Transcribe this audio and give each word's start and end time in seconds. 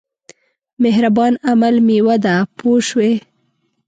مهربان 0.83 1.33
عمل 1.49 1.75
مېوه 1.87 2.15
ده 2.25 2.35
پوه 2.57 2.79
شوې!. 2.87 3.11